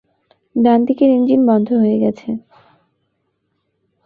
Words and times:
ডানদিকের 0.55 1.09
ইঞ্জিন 1.09 1.41
বন্ধ 1.47 1.67
হয়ে 1.73 1.97
গেছে! 1.99 2.29